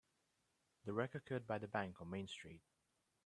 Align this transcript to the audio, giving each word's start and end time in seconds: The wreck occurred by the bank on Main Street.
The 0.85 0.93
wreck 0.93 1.13
occurred 1.13 1.45
by 1.45 1.59
the 1.59 1.67
bank 1.67 2.01
on 2.01 2.09
Main 2.09 2.27
Street. 2.27 2.63